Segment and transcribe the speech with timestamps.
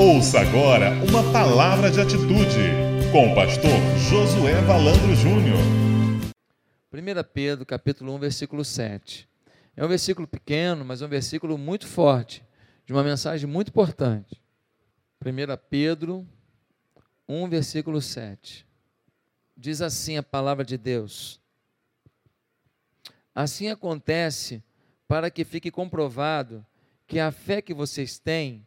[0.00, 2.70] Ouça agora uma palavra de atitude
[3.10, 3.68] com o pastor
[4.08, 5.58] Josué Valandro Júnior.
[6.92, 9.28] 1 Pedro, capítulo 1, versículo 7.
[9.74, 12.44] É um versículo pequeno, mas é um versículo muito forte,
[12.86, 14.40] de uma mensagem muito importante.
[15.20, 15.26] 1
[15.68, 16.24] Pedro
[17.28, 18.64] 1, versículo 7.
[19.56, 21.40] Diz assim a palavra de Deus:
[23.34, 24.62] Assim acontece
[25.08, 26.64] para que fique comprovado
[27.04, 28.64] que a fé que vocês têm,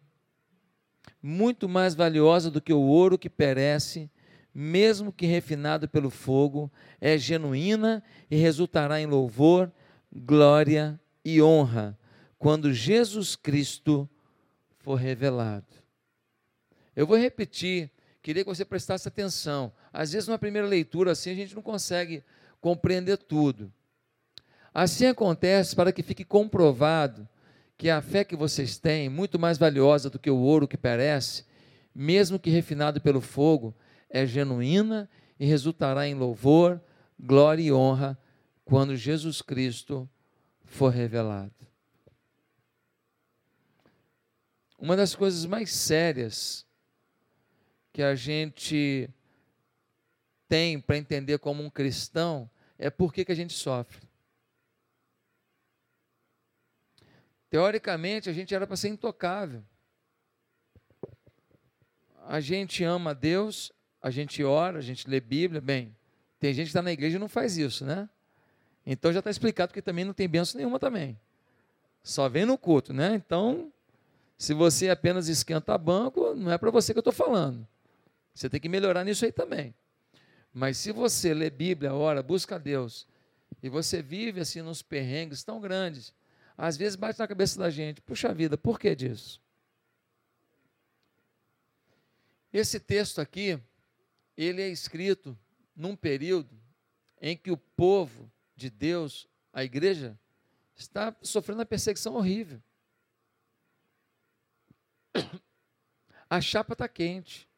[1.21, 4.09] muito mais valiosa do que o ouro que perece,
[4.53, 9.71] mesmo que refinado pelo fogo, é genuína e resultará em louvor,
[10.11, 11.97] glória e honra
[12.37, 14.09] quando Jesus Cristo
[14.79, 15.67] for revelado.
[16.95, 19.71] Eu vou repetir, queria que você prestasse atenção.
[19.93, 22.23] Às vezes, numa primeira leitura assim, a gente não consegue
[22.59, 23.71] compreender tudo.
[24.73, 27.27] Assim acontece para que fique comprovado
[27.81, 31.43] que a fé que vocês têm, muito mais valiosa do que o ouro que perece,
[31.95, 33.75] mesmo que refinado pelo fogo,
[34.07, 36.79] é genuína e resultará em louvor,
[37.19, 38.15] glória e honra
[38.63, 40.07] quando Jesus Cristo
[40.63, 41.55] for revelado.
[44.77, 46.67] Uma das coisas mais sérias
[47.91, 49.09] que a gente
[50.47, 54.10] tem para entender como um cristão é por que, que a gente sofre.
[57.51, 59.61] Teoricamente, a gente era para ser intocável.
[62.25, 65.59] A gente ama Deus, a gente ora, a gente lê Bíblia.
[65.59, 65.93] Bem,
[66.39, 68.09] tem gente que está na igreja e não faz isso, né?
[68.85, 71.19] Então já está explicado que também não tem benção nenhuma também.
[72.01, 73.15] Só vem no culto, né?
[73.15, 73.69] Então,
[74.37, 77.67] se você apenas esquenta banco, não é para você que eu estou falando.
[78.33, 79.75] Você tem que melhorar nisso aí também.
[80.53, 83.05] Mas se você lê Bíblia, ora, busca Deus,
[83.61, 86.13] e você vive assim nos perrengues tão grandes,
[86.61, 89.41] às vezes bate na cabeça da gente, puxa vida, por que disso?
[92.53, 93.59] Esse texto aqui,
[94.37, 95.35] ele é escrito
[95.75, 96.55] num período
[97.19, 100.15] em que o povo de Deus, a igreja,
[100.75, 102.61] está sofrendo uma perseguição horrível.
[106.29, 107.49] A chapa está quente.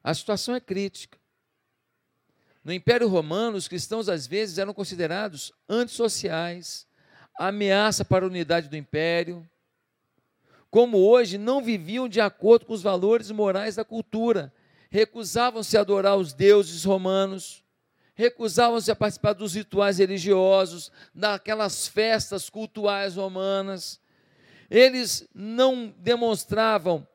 [0.00, 1.18] A situação é crítica.
[2.62, 6.86] No Império Romano, os cristãos às vezes eram considerados antissociais,
[7.36, 9.48] ameaça para a unidade do império.
[10.70, 14.52] Como hoje, não viviam de acordo com os valores morais da cultura,
[14.90, 17.64] recusavam-se a adorar os deuses romanos,
[18.14, 24.00] recusavam-se a participar dos rituais religiosos, daquelas festas cultuais romanas.
[24.70, 27.06] Eles não demonstravam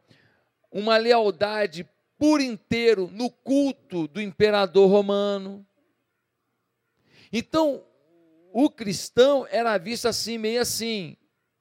[0.71, 1.87] uma lealdade
[2.17, 5.65] por inteiro no culto do imperador romano.
[7.31, 7.83] Então,
[8.51, 11.17] o cristão era visto assim, meio assim,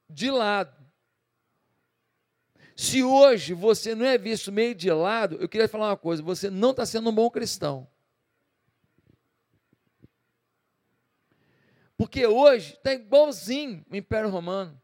[0.09, 0.77] de lado.
[2.77, 6.49] Se hoje você não é visto meio de lado, eu queria falar uma coisa: você
[6.49, 7.89] não está sendo um bom cristão.
[11.97, 14.81] Porque hoje está igualzinho o Império Romano.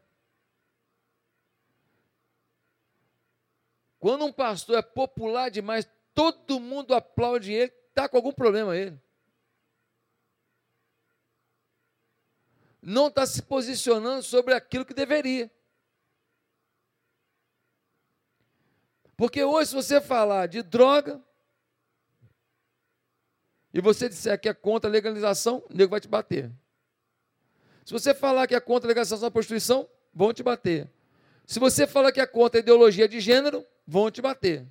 [3.97, 8.99] Quando um pastor é popular demais, todo mundo aplaude ele, está com algum problema ele.
[12.85, 15.51] Não está se posicionando sobre aquilo que deveria.
[19.17, 21.23] Porque hoje, se você falar de droga,
[23.73, 26.51] e você disser que é contra a legalização, o nego vai te bater.
[27.83, 30.89] Se você falar que é contra a legalização da prostituição, vão te bater.
[31.45, 34.67] Se você falar que é contra a ideologia de gênero, vão te bater.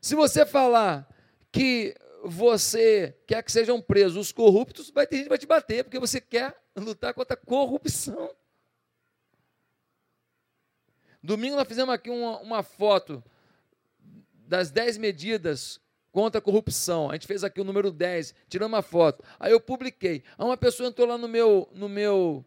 [0.00, 1.08] Se você falar
[1.50, 5.84] que você quer que sejam presos os corruptos, vai ter gente que vai te bater,
[5.84, 8.34] porque você quer lutar contra a corrupção.
[11.22, 13.22] Domingo nós fizemos aqui uma, uma foto
[14.32, 15.80] das 10 medidas
[16.12, 17.10] contra a corrupção.
[17.10, 19.22] A gente fez aqui o número 10, tiramos uma foto.
[19.38, 20.22] Aí eu publiquei.
[20.36, 22.44] Aí uma pessoa entrou lá no meu, no meu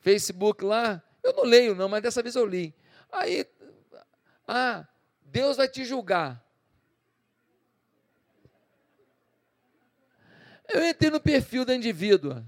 [0.00, 2.74] Facebook lá, eu não leio não, mas dessa vez eu li.
[3.10, 3.46] Aí,
[4.46, 4.86] ah,
[5.22, 6.44] Deus vai te julgar.
[10.68, 12.44] Eu entrei no perfil da indivídua.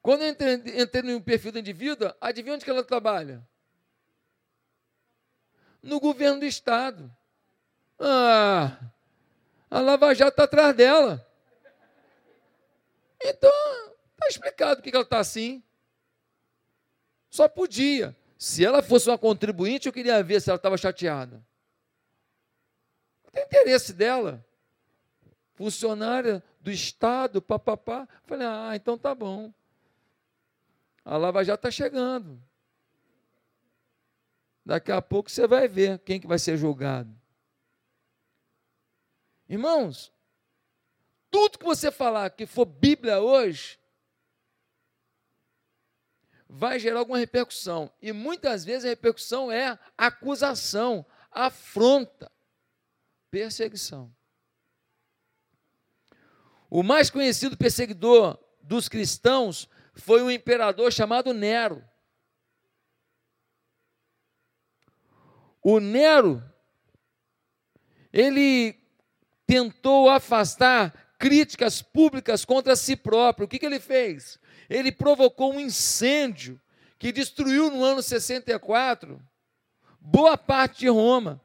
[0.00, 3.46] Quando eu entrei, entrei no perfil da indivídua, adivinha onde que ela trabalha?
[5.82, 7.14] No governo do Estado.
[7.98, 8.78] Ah,
[9.70, 11.26] a Lava Jato está atrás dela.
[13.22, 13.50] Então,
[14.12, 15.62] está explicado por que ela está assim.
[17.30, 18.16] Só podia.
[18.38, 21.44] Se ela fosse uma contribuinte, eu queria ver se ela estava chateada.
[23.24, 24.44] Não tem interesse dela
[25.54, 28.08] funcionária do Estado, papapá.
[28.24, 29.52] Falei, ah, então tá bom.
[31.04, 32.42] A Lava Jato está chegando.
[34.64, 37.14] Daqui a pouco você vai ver quem que vai ser julgado.
[39.48, 40.10] Irmãos,
[41.30, 43.78] tudo que você falar que for Bíblia hoje,
[46.48, 47.92] vai gerar alguma repercussão.
[48.00, 52.30] E muitas vezes a repercussão é acusação, afronta,
[53.30, 54.14] perseguição.
[56.74, 61.84] O mais conhecido perseguidor dos cristãos foi um imperador chamado Nero.
[65.62, 66.42] O Nero,
[68.12, 68.76] ele
[69.46, 73.44] tentou afastar críticas públicas contra si próprio.
[73.44, 74.40] O que, que ele fez?
[74.68, 76.60] Ele provocou um incêndio
[76.98, 79.22] que destruiu no ano 64
[80.00, 81.40] boa parte de Roma.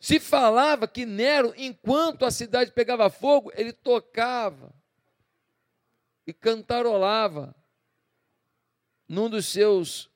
[0.00, 4.72] Se falava que Nero, enquanto a cidade pegava fogo, ele tocava
[6.26, 7.54] e cantarolava
[9.08, 10.08] num dos seus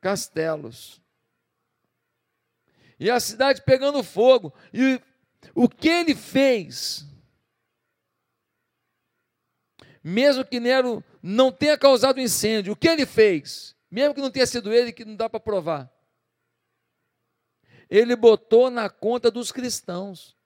[0.00, 1.02] castelos.
[3.00, 4.52] E a cidade pegando fogo.
[4.72, 5.00] E
[5.54, 7.04] o que ele fez?
[10.02, 13.74] Mesmo que Nero não tenha causado incêndio, o que ele fez?
[13.90, 15.97] Mesmo que não tenha sido ele, que não dá para provar
[17.88, 20.36] ele botou na conta dos cristãos.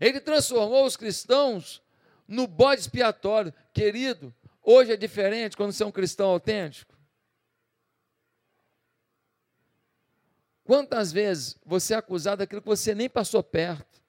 [0.00, 1.82] Ele transformou os cristãos
[2.26, 3.54] no bode expiatório.
[3.72, 6.94] Querido, hoje é diferente quando você é um cristão autêntico.
[10.64, 14.02] Quantas vezes você é acusado daquilo que você nem passou perto?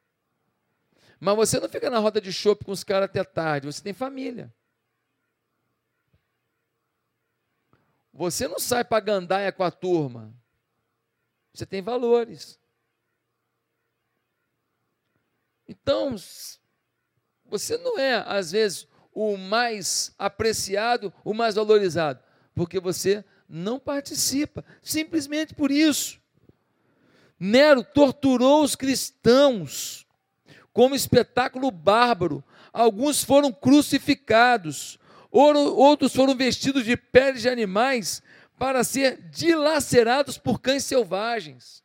[1.20, 3.94] Mas você não fica na roda de chope com os caras até tarde, você tem
[3.94, 4.54] família.
[8.16, 10.34] Você não sai para gandaia com a turma.
[11.54, 12.58] Você tem valores.
[15.68, 16.16] Então,
[17.46, 22.24] você não é, às vezes, o mais apreciado, o mais valorizado,
[22.54, 26.22] porque você não participa, simplesmente por isso.
[27.38, 30.08] Nero torturou os cristãos
[30.72, 32.42] como espetáculo bárbaro.
[32.72, 34.98] Alguns foram crucificados,
[35.38, 38.22] outros foram vestidos de peles de animais
[38.58, 41.84] para ser dilacerados por cães selvagens.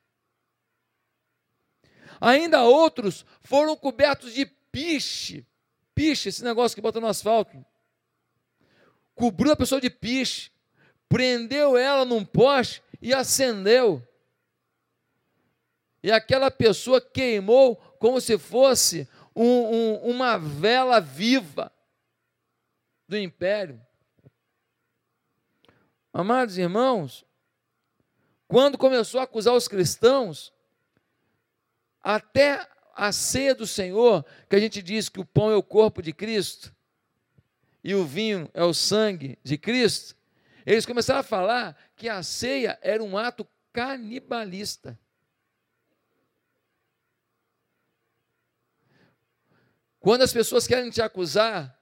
[2.20, 5.44] Ainda outros foram cobertos de piche,
[5.94, 7.64] piche, esse negócio que bota no asfalto.
[9.14, 10.52] Cobriu a pessoa de piche,
[11.08, 14.06] prendeu ela num poste e acendeu.
[16.02, 21.72] E aquela pessoa queimou como se fosse um, um, uma vela viva
[23.10, 23.84] do império.
[26.12, 27.26] Amados irmãos,
[28.46, 30.52] quando começou a acusar os cristãos,
[32.00, 36.00] até a ceia do Senhor, que a gente diz que o pão é o corpo
[36.00, 36.74] de Cristo
[37.82, 40.16] e o vinho é o sangue de Cristo,
[40.64, 44.96] eles começaram a falar que a ceia era um ato canibalista.
[49.98, 51.79] Quando as pessoas querem te acusar,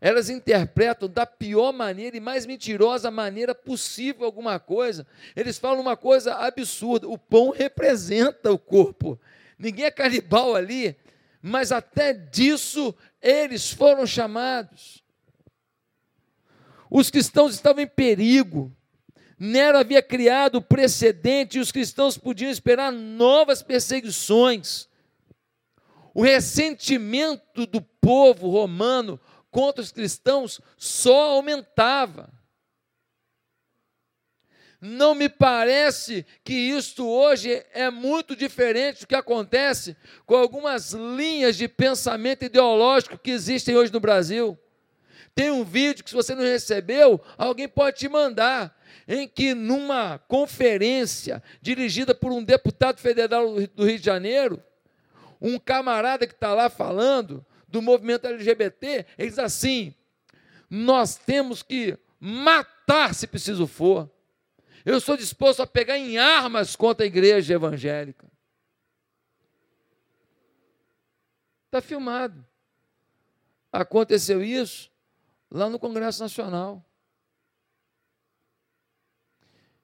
[0.00, 5.06] elas interpretam da pior maneira e mais mentirosa maneira possível alguma coisa.
[5.34, 9.18] Eles falam uma coisa absurda: o pão representa o corpo.
[9.58, 10.96] Ninguém é canibal ali,
[11.42, 15.02] mas até disso eles foram chamados.
[16.88, 18.72] Os cristãos estavam em perigo.
[19.36, 24.88] Nero havia criado precedente e os cristãos podiam esperar novas perseguições.
[26.14, 29.20] O ressentimento do povo romano
[29.50, 32.32] contra os cristãos só aumentava.
[34.80, 41.56] Não me parece que isto hoje é muito diferente do que acontece com algumas linhas
[41.56, 44.56] de pensamento ideológico que existem hoje no Brasil.
[45.34, 48.76] Tem um vídeo que, se você não recebeu, alguém pode te mandar,
[49.06, 54.62] em que, numa conferência dirigida por um deputado federal do Rio de Janeiro,
[55.40, 59.94] um camarada que está lá falando do movimento LGBT, ele diz assim:
[60.68, 64.10] nós temos que matar se preciso for.
[64.84, 68.26] Eu sou disposto a pegar em armas contra a igreja evangélica.
[71.66, 72.44] Está filmado.
[73.70, 74.90] Aconteceu isso
[75.50, 76.82] lá no Congresso Nacional.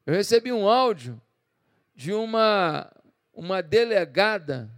[0.07, 1.21] Eu recebi um áudio
[1.95, 2.91] de uma,
[3.33, 4.71] uma delegada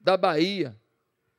[0.00, 0.76] da Bahia,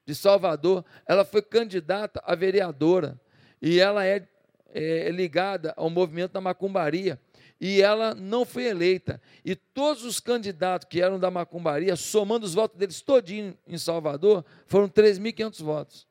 [0.09, 3.19] de Salvador, ela foi candidata a vereadora
[3.61, 4.27] e ela é,
[4.73, 7.19] é ligada ao movimento da macumbaria
[7.61, 9.21] e ela não foi eleita.
[9.45, 14.43] E todos os candidatos que eram da macumbaria, somando os votos deles todinho em Salvador,
[14.65, 16.07] foram 3.500 votos.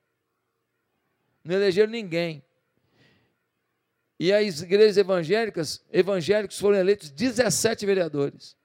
[1.43, 2.45] Não elegeram ninguém.
[4.21, 8.57] E as igrejas evangélicas, evangélicos foram eleitos 17 vereadores.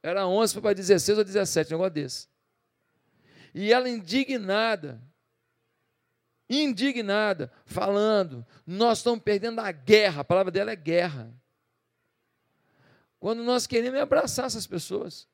[0.00, 2.29] Era 11, foi para 16 ou 17, um negócio desse.
[3.54, 5.00] E ela indignada,
[6.48, 11.32] indignada, falando: nós estamos perdendo a guerra, a palavra dela é guerra.
[13.18, 15.28] Quando nós queremos abraçar essas pessoas.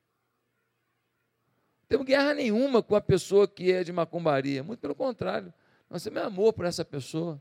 [1.83, 5.55] Não temos guerra nenhuma com a pessoa que é de macumbaria, muito pelo contrário,
[5.89, 7.41] nós temos amor por essa pessoa.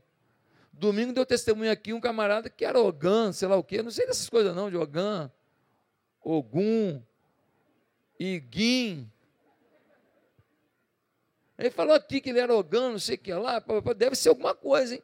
[0.72, 4.06] Domingo deu testemunho aqui um camarada que era Ogã, sei lá o quê, não sei
[4.06, 5.30] dessas coisas não, de Ogã,
[6.22, 7.02] Ogum,
[8.18, 9.10] Iguim,
[11.58, 13.62] ele falou aqui que ele era ogã, não sei o que lá,
[13.96, 15.02] deve ser alguma coisa, hein?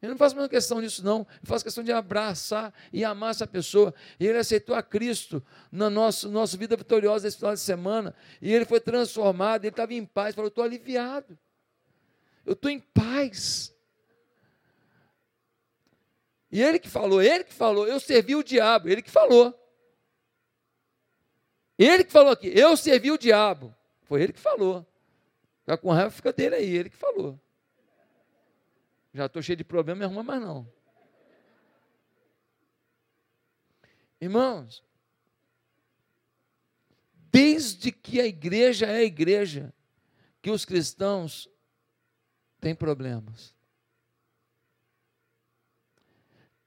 [0.00, 1.20] Eu não faço mais questão disso, não.
[1.20, 3.94] Eu faço questão de abraçar e amar essa pessoa.
[4.20, 5.42] E ele aceitou a Cristo
[5.72, 8.14] na nossa, nossa vida vitoriosa desse final de semana.
[8.42, 10.34] E ele foi transformado, ele estava em paz.
[10.34, 11.38] Falou: Eu estou aliviado.
[12.44, 13.74] Eu estou em paz.
[16.52, 19.52] E ele que falou, ele que falou, eu servi o diabo, ele que falou.
[21.76, 23.74] Ele que falou aqui, eu servi o diabo.
[24.04, 24.86] Foi ele que falou.
[25.64, 27.40] Ficar com raiva fica dele aí, ele que falou.
[29.14, 30.70] Já estou cheio de problema, me arruma mais não.
[34.20, 34.84] Irmãos,
[37.32, 39.72] desde que a igreja é a igreja,
[40.42, 41.48] que os cristãos
[42.60, 43.54] têm problemas.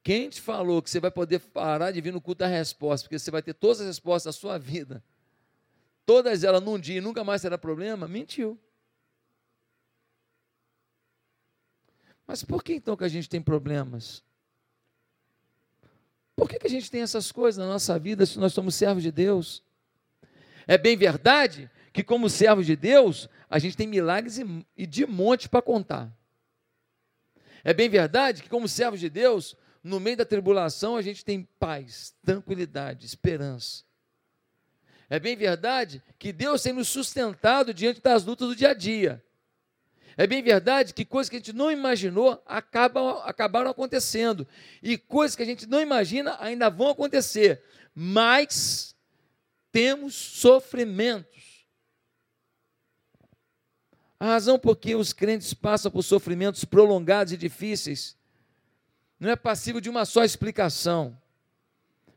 [0.01, 3.19] Quem te falou que você vai poder parar de vir no culto da resposta, porque
[3.19, 5.03] você vai ter todas as respostas da sua vida,
[6.03, 8.59] todas elas num dia e nunca mais será problema, mentiu.
[12.27, 14.21] Mas por que então que a gente tem problemas?
[16.35, 19.01] Por que, que a gente tem essas coisas na nossa vida se nós somos servos
[19.01, 19.63] de Deus?
[20.67, 24.37] É bem verdade que, como servos de Deus, a gente tem milagres
[24.77, 26.15] e de monte para contar.
[27.63, 31.47] É bem verdade que, como servos de Deus, no meio da tribulação, a gente tem
[31.57, 33.83] paz, tranquilidade, esperança.
[35.09, 39.23] É bem verdade que Deus tem nos sustentado diante das lutas do dia a dia.
[40.17, 44.47] É bem verdade que coisas que a gente não imaginou acabam, acabaram acontecendo.
[44.81, 47.63] E coisas que a gente não imagina ainda vão acontecer.
[47.93, 48.95] Mas
[49.71, 51.67] temos sofrimentos.
[54.19, 58.17] A razão por que os crentes passam por sofrimentos prolongados e difíceis
[59.19, 61.15] não é passível de uma só explicação.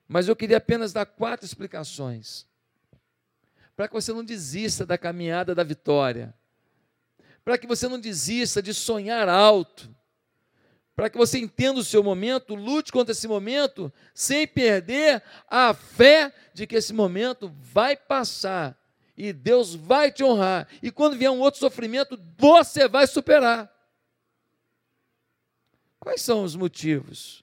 [0.09, 2.47] Mas eu queria apenas dar quatro explicações.
[3.77, 6.35] Para que você não desista da caminhada da vitória
[7.51, 9.93] para que você não desista de sonhar alto,
[10.95, 16.33] para que você entenda o seu momento, lute contra esse momento, sem perder a fé
[16.55, 18.81] de que esse momento vai passar
[19.17, 20.69] e Deus vai te honrar.
[20.81, 23.69] E quando vier um outro sofrimento, você vai superar.
[25.99, 27.43] Quais são os motivos?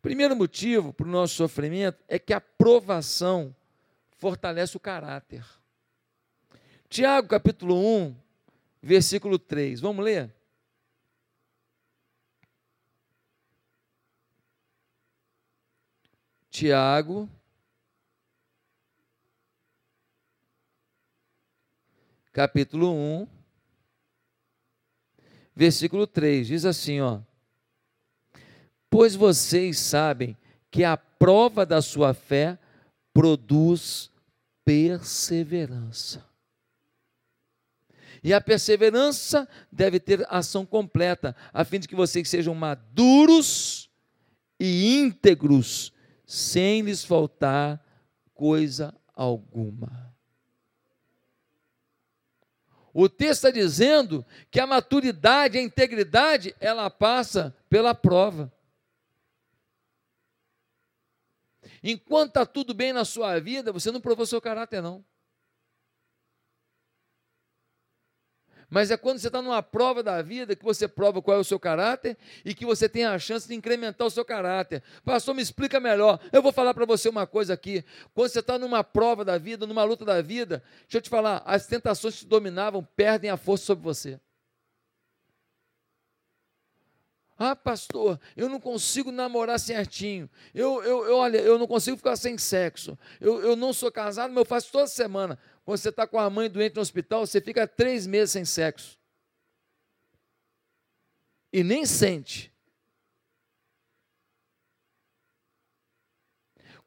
[0.00, 3.52] Primeiro motivo para o nosso sofrimento é que a provação
[4.18, 5.44] fortalece o caráter.
[6.88, 8.23] Tiago capítulo 1,
[8.84, 9.80] versículo 3.
[9.80, 10.32] Vamos ler?
[16.50, 17.28] Tiago,
[22.32, 23.26] capítulo 1,
[25.52, 27.20] versículo 3, diz assim, ó:
[28.88, 30.36] Pois vocês sabem
[30.70, 32.56] que a prova da sua fé
[33.12, 34.12] produz
[34.64, 36.33] perseverança.
[38.24, 43.90] E a perseverança deve ter ação completa, a fim de que vocês sejam maduros
[44.58, 45.92] e íntegros,
[46.24, 47.84] sem lhes faltar
[48.32, 50.10] coisa alguma.
[52.94, 58.50] O texto está dizendo que a maturidade, a integridade, ela passa pela prova.
[61.82, 65.04] Enquanto está tudo bem na sua vida, você não provou seu caráter, não.
[68.68, 71.44] Mas é quando você está numa prova da vida que você prova qual é o
[71.44, 74.82] seu caráter e que você tem a chance de incrementar o seu caráter.
[75.04, 76.20] Pastor, me explica melhor.
[76.32, 77.84] Eu vou falar para você uma coisa aqui.
[78.14, 81.42] Quando você está numa prova da vida, numa luta da vida, deixa eu te falar,
[81.44, 84.20] as tentações que te dominavam perdem a força sobre você.
[87.36, 90.30] Ah, pastor, eu não consigo namorar certinho.
[90.54, 92.96] Eu, eu, eu, olha, eu não consigo ficar sem sexo.
[93.20, 95.36] Eu, eu não sou casado, mas eu faço toda semana.
[95.64, 98.96] Quando você está com a mãe doente no hospital, você fica três meses sem sexo.
[101.52, 102.53] E nem sente.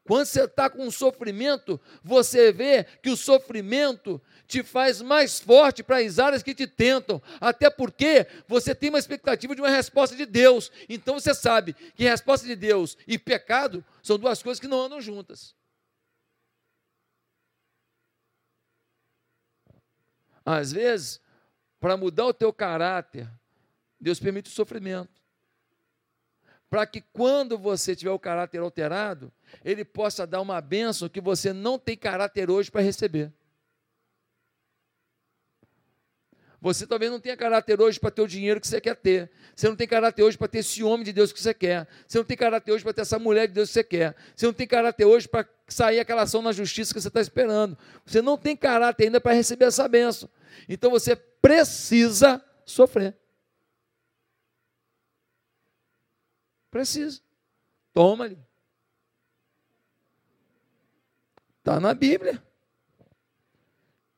[0.08, 5.82] Quando você está com um sofrimento, você vê que o sofrimento te faz mais forte
[5.82, 10.16] para as áreas que te tentam, até porque você tem uma expectativa de uma resposta
[10.16, 10.72] de Deus.
[10.88, 14.98] Então você sabe que resposta de Deus e pecado são duas coisas que não andam
[14.98, 15.54] juntas.
[20.42, 21.20] Às vezes,
[21.78, 23.30] para mudar o teu caráter,
[24.00, 25.20] Deus permite o sofrimento.
[26.70, 29.32] Para que quando você tiver o caráter alterado,
[29.64, 33.32] Ele possa dar uma bênção que você não tem caráter hoje para receber.
[36.60, 39.30] Você talvez não tenha caráter hoje para ter o dinheiro que você quer ter.
[39.54, 41.86] Você não tem caráter hoje para ter esse homem de Deus que você quer.
[42.06, 44.16] Você não tem caráter hoje para ter essa mulher de Deus que você quer.
[44.34, 47.78] Você não tem caráter hoje para sair aquela ação na justiça que você está esperando.
[48.04, 50.28] Você não tem caráter ainda para receber essa bênção.
[50.68, 53.16] Então você precisa sofrer.
[56.70, 57.20] Precisa.
[57.92, 58.38] Toma-lhe.
[61.58, 62.42] Está na Bíblia.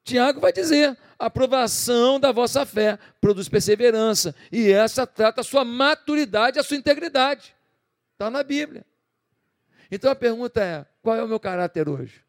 [0.04, 5.64] Tiago vai dizer: a aprovação da vossa fé produz perseverança, e essa trata a sua
[5.64, 7.54] maturidade, a sua integridade.
[8.12, 8.84] Está na Bíblia.
[9.90, 12.24] Então a pergunta é: qual é o meu caráter hoje?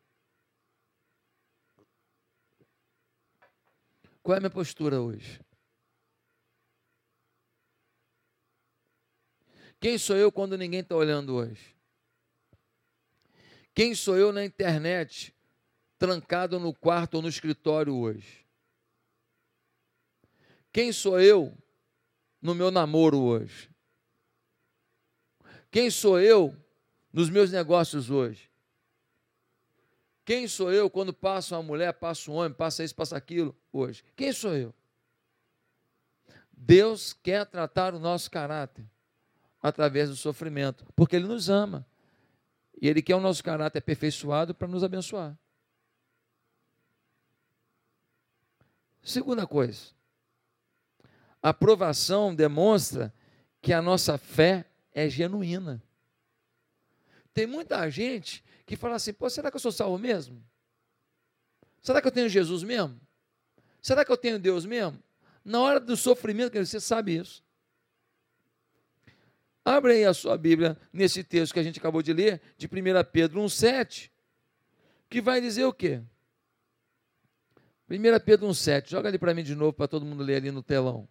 [4.21, 5.39] Qual é a minha postura hoje?
[9.81, 11.75] Quem sou eu quando ninguém está olhando hoje?
[13.73, 15.33] Quem sou eu na internet,
[15.97, 18.45] trancado no quarto ou no escritório hoje?
[20.71, 21.57] Quem sou eu
[22.39, 23.71] no meu namoro hoje?
[25.71, 26.55] Quem sou eu
[27.11, 28.51] nos meus negócios hoje?
[30.23, 34.03] Quem sou eu quando passa uma mulher, passa um homem, passa isso, passa aquilo hoje?
[34.15, 34.75] Quem sou eu?
[36.51, 38.90] Deus quer tratar o nosso caráter
[39.61, 41.85] através do sofrimento, porque Ele nos ama.
[42.81, 45.37] E Ele quer o nosso caráter aperfeiçoado para nos abençoar.
[49.03, 49.87] Segunda coisa,
[51.41, 53.13] a aprovação demonstra
[53.61, 55.81] que a nossa fé é genuína.
[57.33, 60.43] Tem muita gente que fala assim: pô, será que eu sou salvo mesmo?
[61.81, 62.99] Será que eu tenho Jesus mesmo?
[63.81, 65.01] Será que eu tenho Deus mesmo?
[65.43, 67.43] Na hora do sofrimento, você sabe isso.
[69.63, 72.69] Abre aí a sua Bíblia nesse texto que a gente acabou de ler, de 1
[73.11, 74.09] Pedro 1,7,
[75.09, 76.01] que vai dizer o quê?
[77.89, 80.63] 1 Pedro 1,7, joga ali para mim de novo, para todo mundo ler ali no
[80.63, 81.07] telão.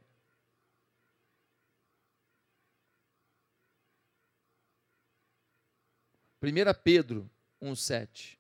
[6.43, 6.49] 1
[6.83, 7.31] Pedro
[7.63, 8.39] 1,7.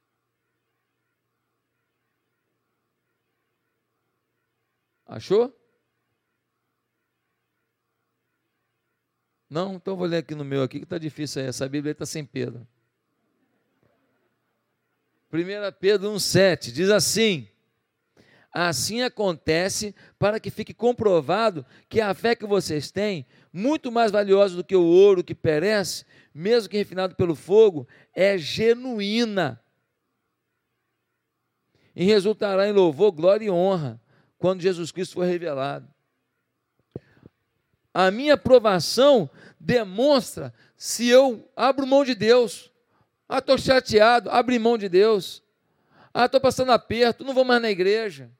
[5.04, 5.59] Achou?
[9.50, 9.74] Não?
[9.74, 11.48] Então vou ler aqui no meu aqui que está difícil aí.
[11.48, 12.64] Essa Bíblia está sem Pedro.
[15.32, 15.38] 1
[15.80, 17.48] Pedro 1,7 diz assim:
[18.52, 24.54] Assim acontece para que fique comprovado que a fé que vocês têm, muito mais valiosa
[24.54, 29.60] do que o ouro que perece, mesmo que refinado pelo fogo, é genuína.
[31.94, 34.00] E resultará em louvor, glória e honra
[34.38, 35.88] quando Jesus Cristo for revelado.
[37.92, 42.70] A minha aprovação demonstra se eu abro mão de Deus.
[43.28, 45.42] Ah, estou chateado, abri mão de Deus.
[46.12, 48.30] Ah, estou passando aperto, não vou mais na igreja.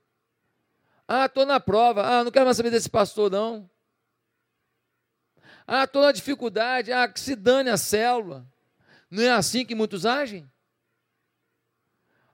[1.07, 2.03] Ah, estou na prova.
[2.05, 3.69] Ah, não quero mais saber desse pastor, não.
[5.67, 6.93] Ah, estou na dificuldade.
[6.93, 8.47] Ah, que se dane a célula.
[9.11, 10.49] Não é assim que muitos agem?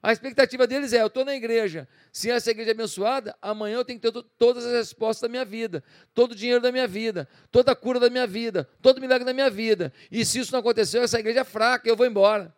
[0.02, 1.88] A expectativa deles é: eu estou na igreja.
[2.12, 5.44] Se essa igreja é abençoada, amanhã eu tenho que ter todas as respostas da minha
[5.44, 5.82] vida,
[6.14, 9.24] todo o dinheiro da minha vida, toda a cura da minha vida, todo o milagre
[9.24, 9.92] da minha vida.
[10.10, 12.54] E se isso não aconteceu, essa igreja é fraca, eu vou embora.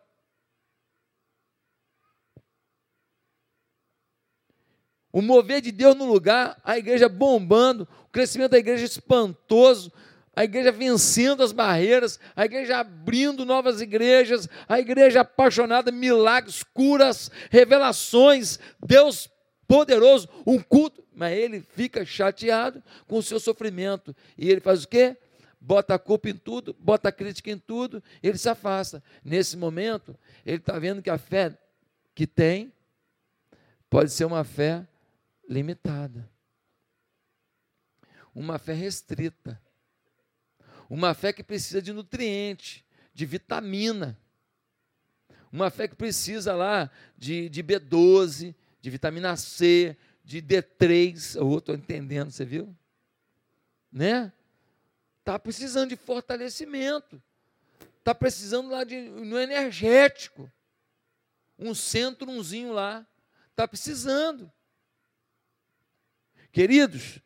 [5.11, 9.91] O mover de Deus no lugar, a igreja bombando, o crescimento da igreja espantoso,
[10.39, 17.29] a igreja vencendo as barreiras, a igreja abrindo novas igrejas, a igreja apaixonada, milagres, curas,
[17.51, 19.29] revelações, Deus
[19.67, 24.15] poderoso, um culto, mas ele fica chateado com o seu sofrimento.
[24.37, 25.17] E ele faz o quê?
[25.59, 29.03] Bota a culpa em tudo, bota a crítica em tudo, ele se afasta.
[29.21, 31.53] Nesse momento, ele está vendo que a fé
[32.15, 32.71] que tem
[33.89, 34.87] pode ser uma fé
[35.49, 36.31] limitada,
[38.33, 39.59] uma fé restrita
[40.89, 44.17] uma fé que precisa de nutriente, de vitamina.
[45.51, 51.35] Uma fé que precisa lá de, de B12, de vitamina C, de D3.
[51.35, 52.75] Eu estou entendendo, você viu?
[53.91, 54.31] Né?
[55.19, 57.21] Está precisando de fortalecimento.
[57.99, 60.51] Está precisando lá de no energético.
[61.57, 63.05] Um centro, umzinho lá.
[63.51, 64.51] Está precisando.
[66.51, 67.19] Queridos,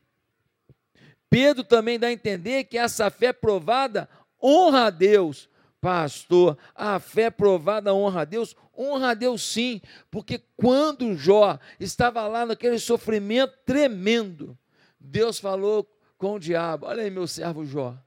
[1.33, 4.07] Pedro também dá a entender que essa fé provada
[4.39, 5.49] honra a Deus.
[5.81, 8.55] Pastor, a fé provada honra a Deus?
[8.77, 14.55] Honra a Deus sim, porque quando Jó estava lá naquele sofrimento tremendo,
[14.99, 17.97] Deus falou com o diabo: Olha aí, meu servo Jó.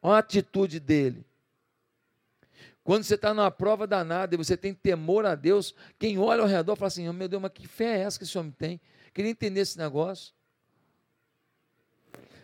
[0.00, 1.22] Olha a atitude dele.
[2.82, 6.48] Quando você está numa prova danada e você tem temor a Deus, quem olha ao
[6.48, 8.80] redor fala assim: oh, Meu Deus, mas que fé é essa que esse homem tem?
[9.12, 10.34] Queria entender esse negócio.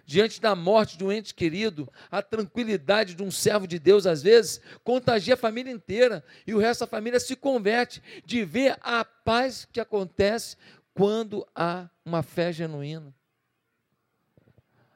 [0.04, 4.22] Diante da morte de um ente querido, a tranquilidade de um servo de Deus, às
[4.22, 9.04] vezes, contagia a família inteira e o resto da família se converte de ver a
[9.04, 10.56] paz que acontece
[10.92, 13.14] quando há uma fé genuína.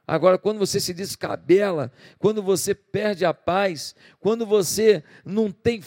[0.06, 5.82] Agora, quando você se descabela, quando você perde a paz, quando você não tem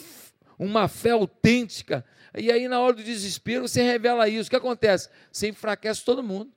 [0.58, 2.04] uma fé autêntica,
[2.38, 5.10] e aí na hora do desespero você revela isso, o que acontece?
[5.32, 6.52] Você enfraquece todo mundo.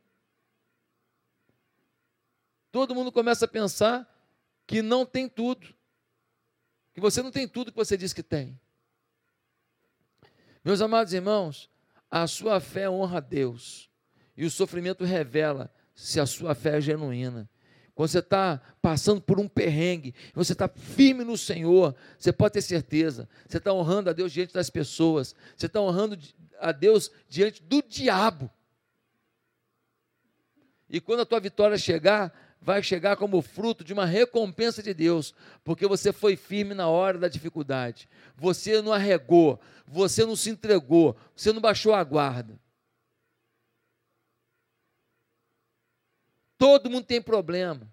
[2.72, 4.08] Todo mundo começa a pensar
[4.66, 5.68] que não tem tudo,
[6.94, 8.58] que você não tem tudo que você diz que tem.
[10.64, 11.70] Meus amados irmãos,
[12.10, 13.90] a sua fé honra a Deus,
[14.34, 17.48] e o sofrimento revela se a sua fé é genuína.
[17.94, 22.62] Quando você está passando por um perrengue, você está firme no Senhor, você pode ter
[22.62, 26.18] certeza, você está honrando a Deus diante das pessoas, você está honrando
[26.58, 28.50] a Deus diante do diabo.
[30.88, 32.32] E quando a tua vitória chegar,
[32.62, 37.18] vai chegar como fruto de uma recompensa de Deus, porque você foi firme na hora
[37.18, 42.58] da dificuldade, você não arregou, você não se entregou, você não baixou a guarda.
[46.56, 47.92] Todo mundo tem problema.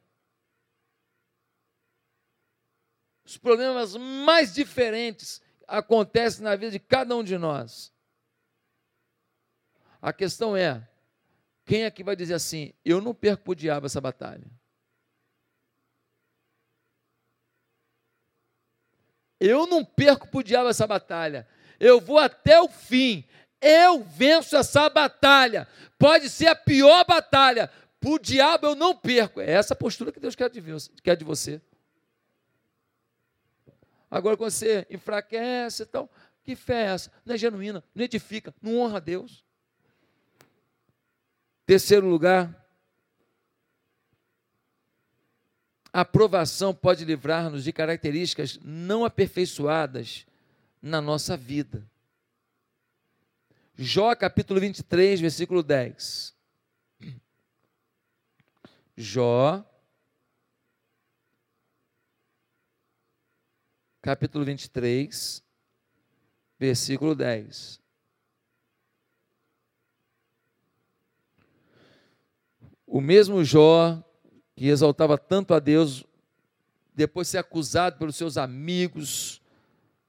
[3.25, 7.91] Os problemas mais diferentes acontecem na vida de cada um de nós.
[10.01, 10.88] A questão é:
[11.69, 14.49] quem é que vai dizer assim, eu não perco para o diabo essa batalha?
[19.39, 21.47] Eu não perco para o diabo essa batalha.
[21.79, 23.23] Eu vou até o fim.
[23.62, 25.67] Eu venço essa batalha.
[25.99, 29.39] Pode ser a pior batalha, para o diabo eu não perco.
[29.39, 30.63] É essa postura que Deus quer de,
[31.03, 31.62] quer de você.
[34.10, 36.10] Agora, quando você enfraquece e tal,
[36.43, 37.12] que fé é essa?
[37.23, 39.47] Não é genuína, não edifica, não honra a Deus.
[41.69, 42.67] Terceiro lugar,
[45.93, 50.25] a aprovação pode livrar-nos de características não aperfeiçoadas
[50.82, 51.88] na nossa vida.
[53.77, 56.36] Jó capítulo 23, versículo 10.
[58.97, 59.63] Jó,
[64.01, 65.43] capítulo 23,
[66.58, 67.79] versículo 10.
[72.91, 74.04] O mesmo Jó,
[74.56, 76.04] que exaltava tanto a Deus,
[76.95, 79.43] depois de ser acusado pelos seus amigos,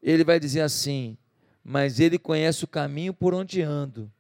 [0.03, 1.19] ele vai dizer assim:
[1.63, 4.11] Mas ele conhece o caminho por onde ando.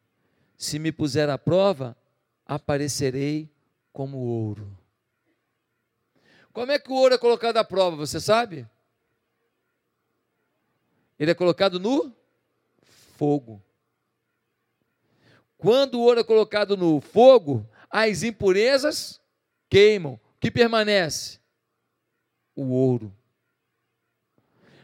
[0.58, 1.96] Se me puser à prova,
[2.44, 3.50] aparecerei
[3.94, 4.76] como ouro.
[6.52, 8.68] Como é que o ouro é colocado à prova, você sabe?
[11.18, 12.14] Ele é colocado no
[13.16, 13.62] fogo.
[15.56, 19.20] Quando o ouro é colocado no fogo, as impurezas
[19.68, 20.14] queimam.
[20.14, 21.38] O que permanece?
[22.54, 23.14] O ouro.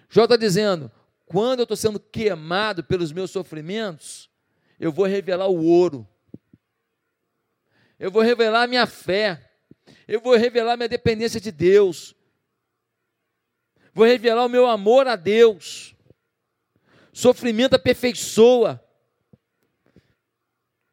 [0.08, 0.90] Jó está dizendo:
[1.24, 4.28] quando eu estou sendo queimado pelos meus sofrimentos,
[4.78, 6.06] eu vou revelar o ouro
[7.98, 9.50] eu vou revelar a minha fé,
[10.06, 12.14] eu vou revelar minha dependência de Deus,
[13.92, 15.94] vou revelar o meu amor a Deus.
[17.12, 18.82] Sofrimento aperfeiçoa.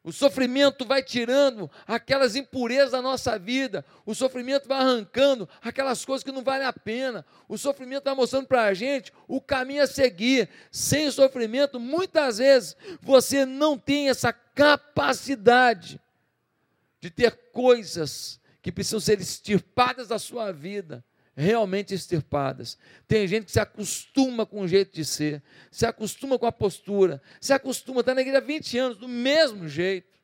[0.03, 3.85] O sofrimento vai tirando aquelas impurezas da nossa vida.
[4.05, 7.25] O sofrimento vai arrancando aquelas coisas que não valem a pena.
[7.47, 10.49] O sofrimento vai mostrando para a gente o caminho a seguir.
[10.69, 16.01] Sem sofrimento, muitas vezes, você não tem essa capacidade
[16.99, 21.03] de ter coisas que precisam ser extirpadas da sua vida,
[21.36, 22.78] realmente extirpadas.
[23.08, 27.22] Tem gente que se acostuma com o jeito de ser, se acostuma com a postura,
[27.41, 30.19] se acostuma, está na igreja há 20 anos, do mesmo jeito.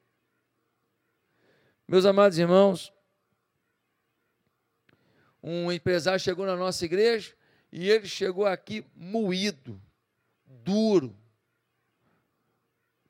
[1.87, 2.93] Meus amados irmãos,
[5.41, 7.33] um empresário chegou na nossa igreja
[7.71, 9.81] e ele chegou aqui moído,
[10.45, 11.17] duro.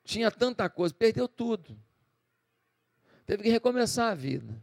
[0.04, 1.78] Tinha tanta coisa, perdeu tudo.
[3.26, 4.60] Teve que recomeçar a vida.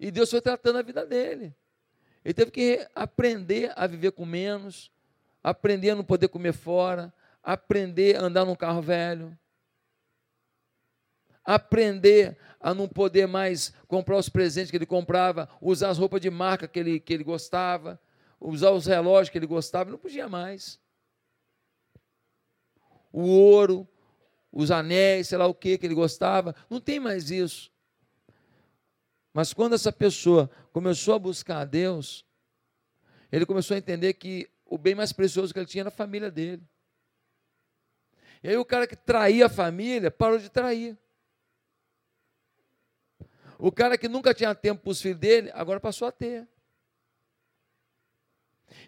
[0.00, 1.54] E Deus foi tratando a vida dele.
[2.24, 4.90] Ele teve que aprender a viver com menos,
[5.44, 9.38] aprender a não poder comer fora, aprender a andar num carro velho.
[11.44, 16.30] aprender a não poder mais comprar os presentes que ele comprava, usar as roupas de
[16.30, 18.00] marca que ele, que ele gostava,
[18.38, 20.78] usar os relógios que ele gostava, não podia mais.
[23.12, 23.88] O ouro,
[24.52, 27.69] os anéis, sei lá o que que ele gostava, não tem mais isso.
[29.32, 32.24] Mas quando essa pessoa começou a buscar a Deus,
[33.30, 36.30] ele começou a entender que o bem mais precioso que ele tinha era a família
[36.30, 36.62] dele.
[38.42, 40.98] E aí o cara que traía a família parou de trair.
[43.58, 46.48] O cara que nunca tinha tempo para os filhos dele, agora passou a ter.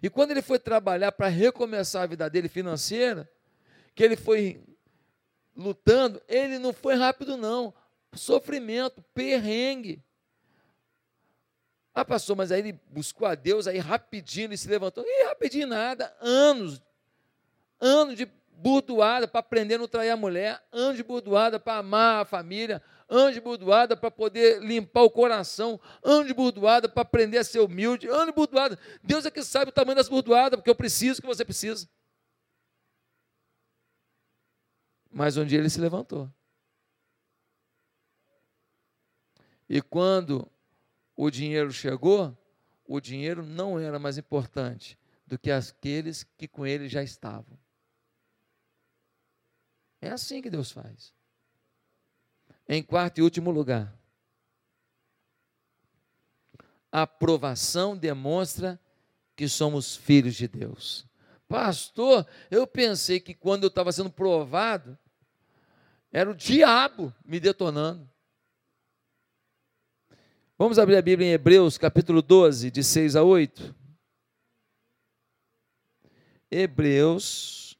[0.01, 3.29] E quando ele foi trabalhar para recomeçar a vida dele financeira,
[3.93, 4.63] que ele foi
[5.55, 7.73] lutando, ele não foi rápido, não.
[8.13, 10.03] Sofrimento, perrengue.
[11.93, 15.03] Ah, pastor, mas aí ele buscou a Deus, aí rapidinho ele se levantou.
[15.05, 16.81] E rapidinho nada, anos,
[17.79, 18.25] anos de
[18.63, 22.81] burdoada para aprender a não trair a mulher, anos de burdoada para amar a família,
[23.09, 27.59] anos de burdoada para poder limpar o coração, anos de burdoada para aprender a ser
[27.59, 28.79] humilde, anos de burdoada.
[29.03, 31.87] Deus é que sabe o tamanho das burdoadas, porque eu preciso que você precisa.
[35.11, 36.27] Mas um dia ele se levantou.
[39.69, 40.49] E quando
[41.15, 42.37] o dinheiro chegou,
[42.85, 47.57] o dinheiro não era mais importante do que aqueles que com ele já estavam.
[50.01, 51.13] É assim que Deus faz.
[52.67, 53.97] Em quarto e último lugar,
[56.91, 58.79] a aprovação demonstra
[59.35, 61.07] que somos filhos de Deus.
[61.47, 64.97] Pastor, eu pensei que quando eu estava sendo provado,
[66.11, 68.09] era o diabo me detonando.
[70.63, 73.75] Vamos abrir a Bíblia em Hebreus, capítulo 12, de 6 a 8.
[76.49, 77.77] Hebreus.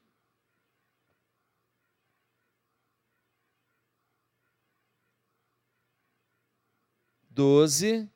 [7.30, 8.06] Doze.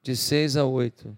[0.00, 1.16] De seis a oito.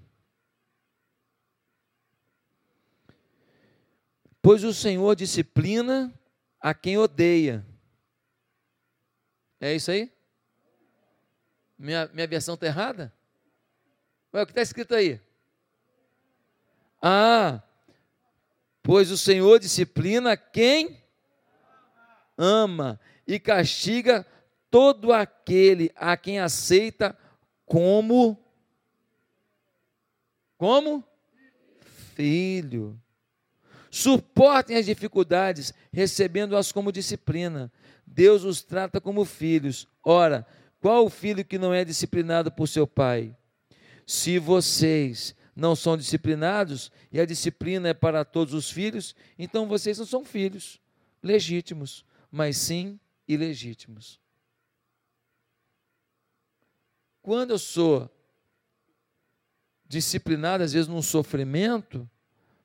[4.42, 6.12] Pois o Senhor disciplina
[6.60, 7.64] a quem odeia.
[9.60, 10.12] É isso aí?
[11.78, 13.12] Minha, minha versão está errada?
[14.34, 15.20] Ué, o que está escrito aí?
[17.00, 17.62] Ah,
[18.82, 21.00] pois o Senhor disciplina quem
[22.36, 24.26] ama e castiga
[24.68, 27.16] todo aquele a quem aceita
[27.64, 28.38] como
[30.56, 31.04] como
[32.14, 33.00] filho.
[33.94, 37.70] Suportem as dificuldades, recebendo-as como disciplina.
[38.06, 39.86] Deus os trata como filhos.
[40.02, 40.46] Ora,
[40.80, 43.36] qual o filho que não é disciplinado por seu pai?
[44.06, 49.98] Se vocês não são disciplinados e a disciplina é para todos os filhos, então vocês
[49.98, 50.80] não são filhos
[51.22, 54.18] legítimos, mas sim ilegítimos.
[57.20, 58.10] Quando eu sou
[59.86, 62.08] disciplinado, às vezes num sofrimento,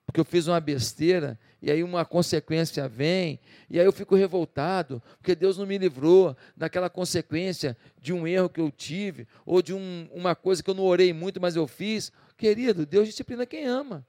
[0.07, 5.03] porque eu fiz uma besteira, e aí uma consequência vem, e aí eu fico revoltado,
[5.19, 9.73] porque Deus não me livrou daquela consequência de um erro que eu tive, ou de
[9.73, 12.11] um, uma coisa que eu não orei muito, mas eu fiz.
[12.37, 14.07] Querido, Deus disciplina quem ama.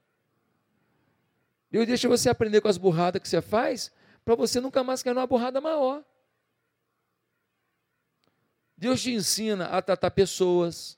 [1.69, 3.91] Deus deixa você aprender com as burradas que você faz,
[4.23, 6.01] para você nunca mais cair numa burrada maior.
[8.77, 10.97] Deus te ensina a tratar pessoas,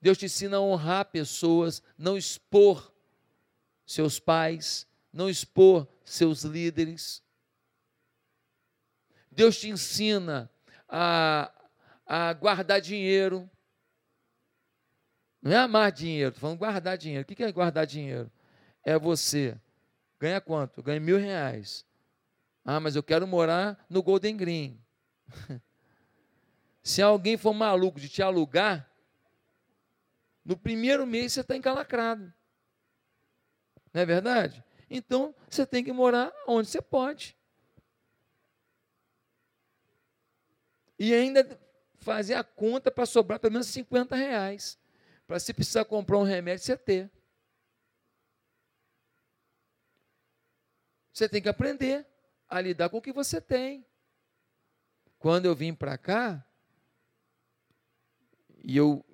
[0.00, 2.92] Deus te ensina a honrar pessoas, não expor
[3.84, 7.22] seus pais, não expor seus líderes.
[9.30, 10.50] Deus te ensina
[10.88, 11.52] a,
[12.06, 13.48] a guardar dinheiro.
[15.40, 17.22] Não é amar dinheiro, estou falando guardar dinheiro.
[17.22, 18.30] O que é guardar dinheiro?
[18.84, 19.58] É você
[20.18, 20.82] ganha quanto?
[20.82, 21.86] Ganha mil reais.
[22.64, 24.80] Ah, mas eu quero morar no Golden Green.
[26.82, 28.88] Se alguém for maluco de te alugar,
[30.48, 32.32] no primeiro mês você está encalacrado.
[33.92, 34.64] Não é verdade?
[34.88, 37.36] Então você tem que morar onde você pode.
[40.98, 41.60] E ainda
[41.98, 44.78] fazer a conta para sobrar pelo menos 50 reais.
[45.26, 47.10] Para se precisar comprar um remédio, você ter.
[51.12, 52.06] Você tem que aprender
[52.48, 53.84] a lidar com o que você tem.
[55.18, 56.42] Quando eu vim para cá,
[58.64, 59.04] e eu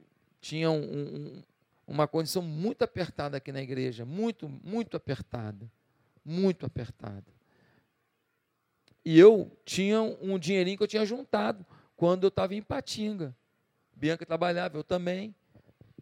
[0.45, 1.43] tinha um, um,
[1.87, 5.71] uma condição muito apertada aqui na igreja, muito, muito apertada,
[6.23, 7.25] muito apertada.
[9.03, 11.65] E eu tinha um dinheirinho que eu tinha juntado
[11.97, 13.35] quando eu estava em Patinga.
[13.97, 15.35] Bianca trabalhava, eu também.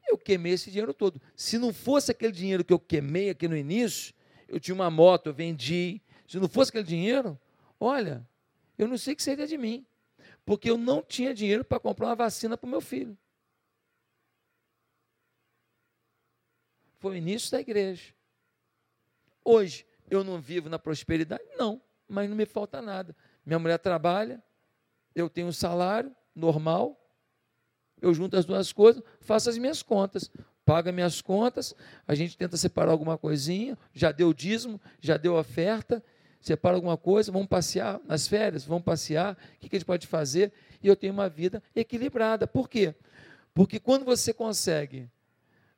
[0.08, 1.22] Eu queimei esse dinheiro todo.
[1.36, 4.12] Se não fosse aquele dinheiro que eu queimei aqui no início,
[4.48, 6.02] eu tinha uma moto, eu vendi.
[6.26, 7.38] Se não fosse aquele dinheiro,
[7.78, 8.26] olha,
[8.76, 9.86] eu não sei o que seria de mim.
[10.44, 13.16] Porque eu não tinha dinheiro para comprar uma vacina para o meu filho.
[17.02, 18.14] Foi o início da igreja.
[19.44, 21.42] Hoje, eu não vivo na prosperidade?
[21.58, 23.16] Não, mas não me falta nada.
[23.44, 24.40] Minha mulher trabalha,
[25.12, 26.96] eu tenho um salário normal,
[28.00, 30.30] eu junto as duas coisas, faço as minhas contas,
[30.64, 31.74] pago minhas contas,
[32.06, 36.04] a gente tenta separar alguma coisinha, já deu dízimo, já deu oferta,
[36.40, 40.06] separa alguma coisa, vamos passear nas férias, vamos passear, o que, que a gente pode
[40.06, 40.52] fazer?
[40.80, 42.46] E eu tenho uma vida equilibrada.
[42.46, 42.94] Por quê?
[43.52, 45.10] Porque quando você consegue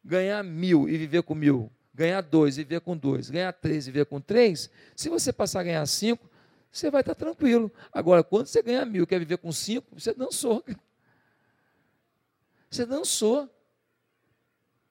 [0.05, 3.91] ganhar mil e viver com mil, ganhar dois e viver com dois, ganhar três e
[3.91, 6.29] viver com três, se você passar a ganhar cinco,
[6.71, 7.73] você vai estar tranquilo.
[7.93, 10.65] Agora, quando você ganha mil, quer viver com cinco, você dançou.
[12.69, 13.49] Você dançou.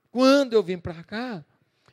[0.10, 1.43] Quando eu vim para cá,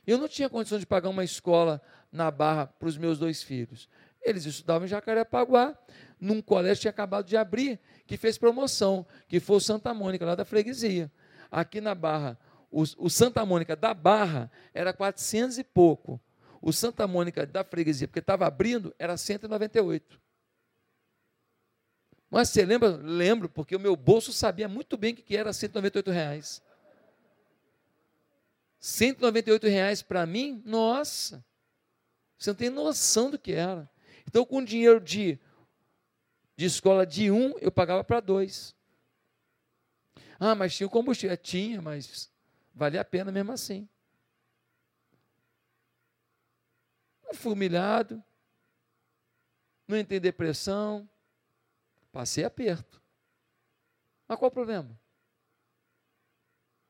[0.07, 1.81] eu não tinha condição de pagar uma escola
[2.11, 3.89] na Barra para os meus dois filhos.
[4.21, 5.77] Eles estudavam em Jacarepaguá,
[6.19, 10.25] num colégio que tinha acabado de abrir, que fez promoção, que foi o Santa Mônica,
[10.25, 11.11] lá da freguesia.
[11.49, 12.37] Aqui na Barra,
[12.71, 16.19] o, o Santa Mônica da Barra era 400 e pouco
[16.61, 20.21] o Santa Mônica da freguesia, porque estava abrindo, era 198.
[22.29, 22.89] Mas você lembra?
[22.89, 26.61] Lembro, porque o meu bolso sabia muito bem que era 198 reais.
[28.79, 31.43] 198 reais para mim, nossa,
[32.37, 33.89] você não tem noção do que era.
[34.27, 35.39] Então, com dinheiro de,
[36.55, 38.75] de escola de um, eu pagava para dois.
[40.39, 41.35] Ah, mas tinha combustível.
[41.37, 42.30] Tinha, mas
[42.81, 43.87] valia a pena mesmo assim.
[47.23, 48.23] Não fui humilhado,
[49.87, 51.07] não entrei em depressão,
[52.11, 52.99] passei aperto.
[54.27, 54.99] Mas qual o problema?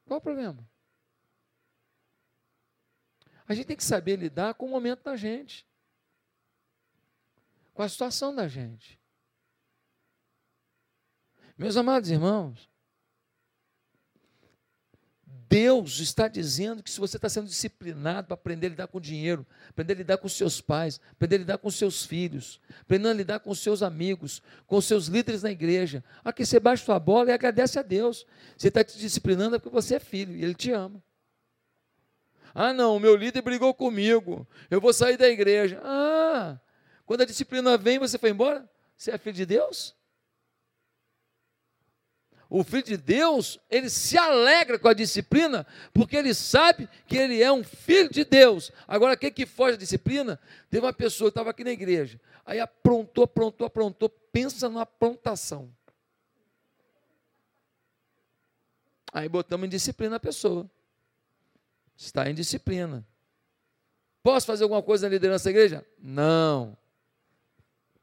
[0.06, 0.66] Qual o problema?
[3.46, 5.68] A gente tem que saber lidar com o momento da gente,
[7.74, 8.98] com a situação da gente.
[11.58, 12.71] Meus amados irmãos,
[15.52, 19.46] Deus está dizendo que se você está sendo disciplinado para aprender a lidar com dinheiro,
[19.70, 23.40] aprender a lidar com seus pais, aprender a lidar com seus filhos, aprender a lidar
[23.42, 27.78] com seus amigos, com seus líderes na igreja, aqui você baixa sua bola e agradece
[27.78, 28.26] a Deus.
[28.56, 31.04] Você está te disciplinando porque você é filho e Ele te ama.
[32.56, 35.82] Ah, não, meu líder brigou comigo, eu vou sair da igreja.
[35.84, 36.58] Ah,
[37.06, 38.70] quando a disciplina vem, você foi embora?
[38.96, 39.94] Você é filho de Deus?
[42.54, 47.42] O filho de Deus, ele se alegra com a disciplina, porque ele sabe que ele
[47.42, 48.74] é um filho de Deus.
[48.86, 50.38] Agora, quem que foge da disciplina?
[50.70, 55.74] Teve uma pessoa que estava aqui na igreja, aí aprontou, aprontou, aprontou, pensa na aprontação.
[59.14, 60.70] Aí botamos em disciplina a pessoa.
[61.96, 63.08] Está em disciplina.
[64.22, 65.86] Posso fazer alguma coisa na liderança da igreja?
[65.98, 66.78] Não.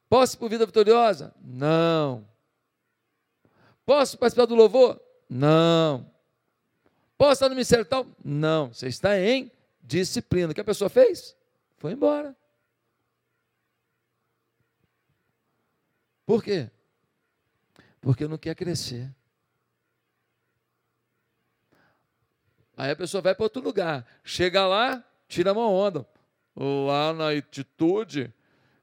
[0.08, 1.34] Posso ir por vida vitoriosa?
[1.38, 2.26] Não.
[3.88, 5.01] Posso participar do louvor?
[5.31, 6.12] Não.
[7.16, 8.07] Posso estar no ministério tal?
[8.22, 8.68] Não.
[8.68, 9.51] Você está em
[9.83, 10.53] disciplina.
[10.53, 11.35] O que a pessoa fez?
[11.79, 12.37] Foi embora.
[16.27, 16.70] Por quê?
[17.98, 19.11] Porque não quer crescer.
[22.77, 24.07] Aí a pessoa vai para outro lugar.
[24.22, 26.07] Chega lá, tira uma onda.
[26.55, 28.35] Lá na atitude,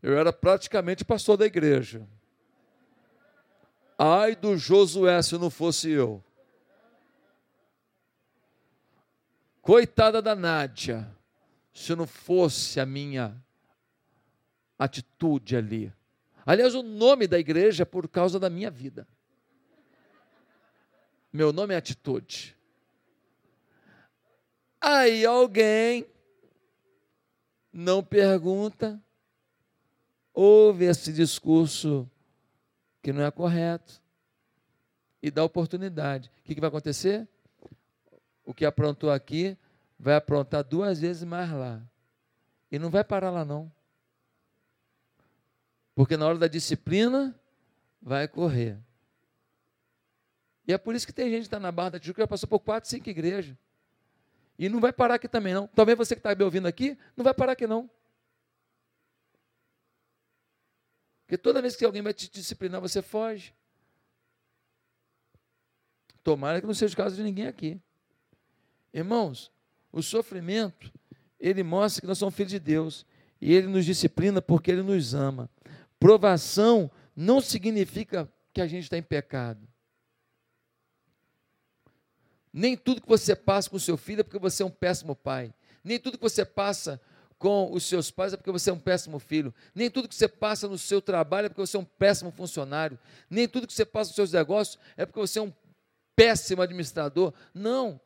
[0.02, 2.08] eu era praticamente pastor da igreja.
[3.98, 6.24] Ai do Josué se não fosse eu.
[9.62, 11.10] Coitada da Nádia,
[11.74, 13.36] se não fosse a minha
[14.78, 15.92] atitude ali.
[16.46, 19.08] Aliás, o nome da igreja é por causa da minha vida.
[21.36, 22.56] Meu nome é Atitude.
[24.80, 26.06] Aí alguém
[27.74, 29.04] não pergunta,
[30.34, 32.10] ouve esse discurso
[33.06, 34.02] que não é correto
[35.22, 36.32] e dá oportunidade.
[36.40, 37.28] O que, que vai acontecer?
[38.44, 39.56] O que aprontou aqui
[40.00, 41.84] vai aprontar duas vezes mais lá.
[42.72, 43.72] E não vai parar lá, não.
[45.94, 47.40] Porque na hora da disciplina,
[48.02, 48.76] vai correr.
[50.68, 52.28] E é por isso que tem gente que está na Barra da Tijuca que já
[52.28, 53.56] passou por quatro, cinco igrejas.
[54.58, 55.68] E não vai parar aqui também, não.
[55.68, 57.88] Talvez você que está me ouvindo aqui, não vai parar aqui, não.
[61.26, 63.54] Porque toda vez que alguém vai te disciplinar, você foge.
[66.24, 67.80] Tomara que não seja o caso de ninguém aqui.
[68.94, 69.52] Irmãos,
[69.92, 70.92] o sofrimento,
[71.40, 73.06] ele mostra que nós somos filhos de Deus.
[73.42, 75.50] E ele nos disciplina porque ele nos ama.
[76.00, 79.68] Provação não significa que a gente está em pecado.
[82.54, 85.54] Nem tudo que você passa com seu filho é porque você é um péssimo pai.
[85.84, 87.02] Nem tudo que você passa
[87.38, 89.54] com os seus pais é porque você é um péssimo filho.
[89.74, 92.98] Nem tudo que você passa no seu trabalho é porque você é um péssimo funcionário.
[93.30, 95.54] Nem tudo que você passa nos seus negócios é porque você é um
[96.16, 97.34] péssimo administrador.
[97.54, 98.00] Não.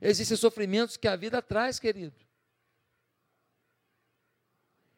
[0.00, 2.14] Existem sofrimentos que a vida traz, querido.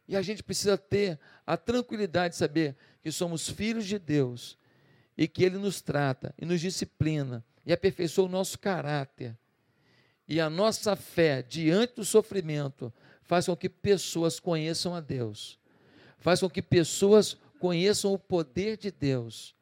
[0.07, 4.59] E a gente precisa ter a tranquilidade de saber que somos filhos de Deus
[5.17, 9.37] e que Ele nos trata e nos disciplina e aperfeiçoa o nosso caráter.
[10.27, 12.93] E a nossa fé diante do sofrimento
[13.29, 15.59] faz com que pessoas conheçam a Deus,
[16.19, 19.55] faz com que pessoas conheçam o poder de Deus,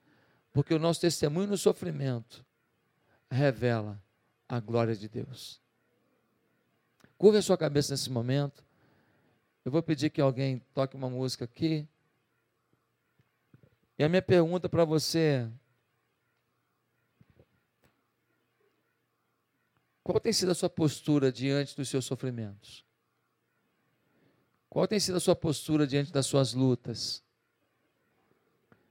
[0.52, 2.46] porque o nosso testemunho no sofrimento
[3.28, 4.02] revela
[4.48, 5.60] a glória de Deus.
[7.18, 8.64] Curva a sua cabeça nesse momento.
[9.64, 11.86] Eu vou pedir que alguém toque uma música aqui.
[13.98, 15.50] E a minha pergunta para você
[20.04, 22.85] Qual tem sido a sua postura diante dos seus sofrimentos?
[24.76, 27.24] Qual tem sido a sua postura diante das suas lutas?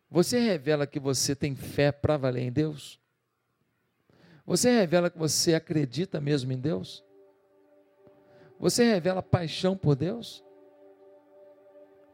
[0.10, 3.00] Você revela que você tem fé para valer em Deus?
[4.48, 7.06] Você revela que você acredita mesmo em Deus?
[8.60, 10.44] Você revela paixão por Deus?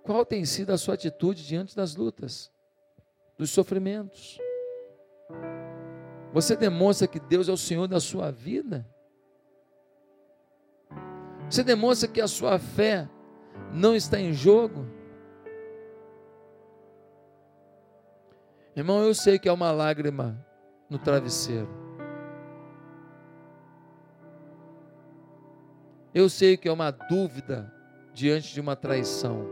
[0.04, 2.52] Qual tem sido a sua atitude diante das lutas,
[3.38, 4.38] dos sofrimentos?
[6.34, 8.86] Você demonstra que Deus é o Senhor da sua vida?
[11.50, 13.10] Você demonstra que a sua fé
[13.74, 14.86] não está em jogo?
[18.76, 20.44] Irmão, eu sei que é uma lágrima
[20.90, 21.70] no travesseiro.
[26.14, 27.74] Eu sei que é uma dúvida
[28.14, 29.48] diante de uma traição.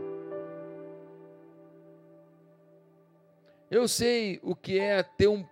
[3.70, 5.44] Eu sei o que é ter um,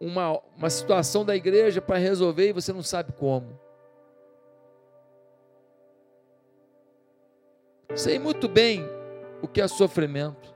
[0.00, 3.58] uma, uma situação da igreja para resolver e você não sabe como.
[7.94, 8.88] Sei muito bem
[9.42, 10.54] o que é sofrimento.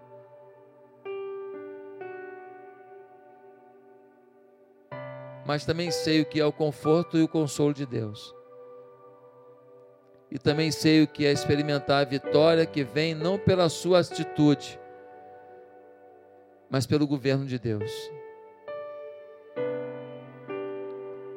[5.45, 8.35] Mas também sei o que é o conforto e o consolo de Deus.
[10.31, 14.81] E também sei o que é experimentar a vitória que vem não pela sua atitude,
[16.71, 17.93] mas pelo governo de Deus.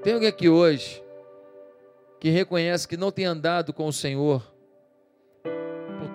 [0.04, 1.04] Tem alguém aqui hoje
[2.20, 4.57] que reconhece que não tem andado com o Senhor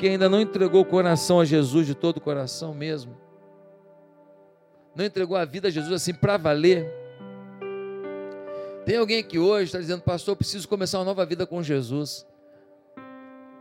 [0.02, 3.16] porque ainda não entregou o coração a Jesus de todo o coração mesmo.
[4.96, 6.92] Não entregou a vida a Jesus assim para valer.
[8.84, 12.26] Tem alguém aqui hoje está dizendo, pastor, eu preciso começar uma nova vida com Jesus.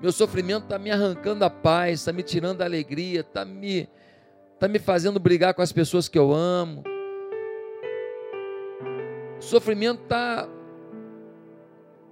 [0.01, 3.87] Meu sofrimento está me arrancando a paz, está me tirando a alegria, está me,
[4.57, 6.83] tá me fazendo brigar com as pessoas que eu amo.
[9.37, 10.49] O sofrimento está.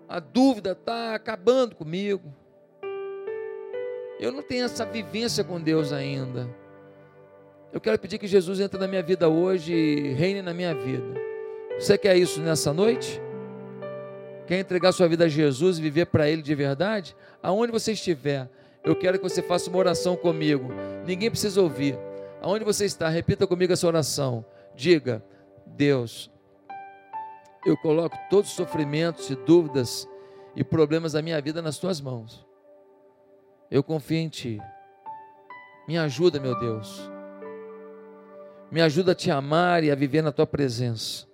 [0.07, 2.31] A dúvida está acabando comigo.
[4.19, 6.49] Eu não tenho essa vivência com Deus ainda.
[7.71, 11.13] Eu quero pedir que Jesus entre na minha vida hoje e reine na minha vida.
[11.79, 13.21] Você quer isso nessa noite?
[14.45, 17.15] Quer entregar sua vida a Jesus e viver para Ele de verdade?
[17.41, 18.49] Aonde você estiver,
[18.83, 20.67] eu quero que você faça uma oração comigo.
[21.05, 21.97] Ninguém precisa ouvir.
[22.41, 24.43] Aonde você está, repita comigo essa oração.
[24.75, 25.23] Diga:
[25.65, 26.29] Deus,
[27.65, 30.09] eu coloco todos os sofrimentos e dúvidas
[30.55, 32.48] e problemas da minha vida nas tuas mãos.
[33.71, 34.61] Eu confio em Ti.
[35.87, 37.09] Me ajuda, meu Deus.
[38.71, 41.27] Me ajuda a te amar e a viver na Tua presença.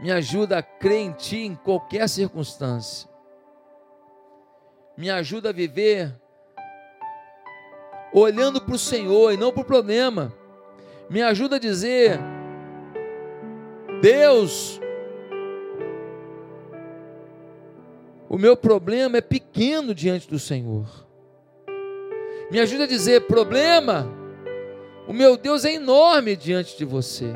[0.00, 3.08] Me ajuda a crer em Ti em qualquer circunstância.
[4.96, 6.14] Me ajuda a viver
[8.12, 10.32] olhando para o Senhor e não para o problema.
[11.08, 12.18] Me ajuda a dizer:
[14.00, 14.80] Deus,
[18.28, 20.86] O meu problema é pequeno diante do Senhor.
[22.50, 24.08] Me ajuda a dizer: problema,
[25.06, 27.32] o meu Deus é enorme diante de você.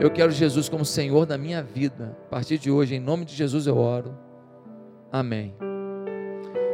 [0.00, 2.16] Eu quero Jesus como Senhor da minha vida.
[2.26, 4.16] A partir de hoje, em nome de Jesus, eu oro.
[5.10, 5.67] Amém.